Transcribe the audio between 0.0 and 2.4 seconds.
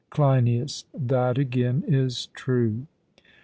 CLEINIAS: That again is